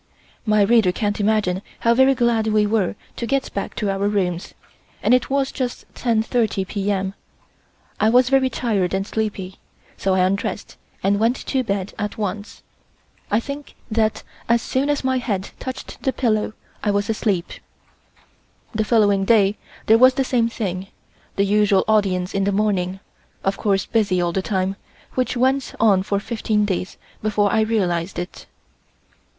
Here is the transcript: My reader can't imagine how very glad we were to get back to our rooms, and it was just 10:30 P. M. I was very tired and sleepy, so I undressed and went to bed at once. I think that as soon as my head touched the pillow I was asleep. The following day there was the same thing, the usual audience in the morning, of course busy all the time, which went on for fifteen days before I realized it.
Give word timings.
My 0.47 0.63
reader 0.63 0.91
can't 0.91 1.19
imagine 1.19 1.61
how 1.81 1.93
very 1.93 2.15
glad 2.15 2.47
we 2.47 2.65
were 2.65 2.95
to 3.17 3.27
get 3.27 3.53
back 3.53 3.75
to 3.75 3.91
our 3.91 4.07
rooms, 4.07 4.55
and 5.03 5.13
it 5.13 5.29
was 5.29 5.51
just 5.51 5.85
10:30 5.93 6.67
P. 6.67 6.91
M. 6.91 7.13
I 7.99 8.09
was 8.09 8.29
very 8.29 8.49
tired 8.49 8.95
and 8.95 9.05
sleepy, 9.05 9.59
so 9.97 10.15
I 10.15 10.21
undressed 10.21 10.75
and 11.03 11.19
went 11.19 11.35
to 11.45 11.63
bed 11.63 11.93
at 11.99 12.17
once. 12.17 12.63
I 13.29 13.39
think 13.39 13.75
that 13.91 14.23
as 14.49 14.63
soon 14.63 14.89
as 14.89 15.03
my 15.03 15.19
head 15.19 15.51
touched 15.59 16.01
the 16.01 16.11
pillow 16.11 16.53
I 16.83 16.89
was 16.89 17.07
asleep. 17.07 17.51
The 18.73 18.83
following 18.83 19.23
day 19.23 19.55
there 19.85 19.99
was 19.99 20.15
the 20.15 20.23
same 20.23 20.49
thing, 20.49 20.87
the 21.35 21.45
usual 21.45 21.85
audience 21.87 22.33
in 22.33 22.45
the 22.45 22.51
morning, 22.51 22.99
of 23.43 23.55
course 23.55 23.85
busy 23.85 24.19
all 24.19 24.31
the 24.31 24.41
time, 24.41 24.77
which 25.13 25.37
went 25.37 25.75
on 25.79 26.01
for 26.01 26.19
fifteen 26.19 26.65
days 26.65 26.97
before 27.21 27.51
I 27.53 27.61
realized 27.61 28.17
it. 28.17 28.47